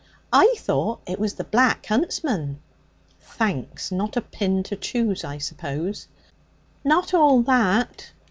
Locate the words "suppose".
5.37-6.07